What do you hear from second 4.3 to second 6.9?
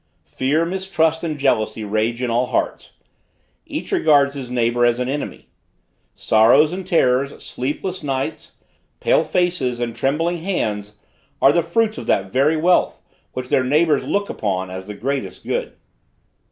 his neighbor as an enemy. Sorrows and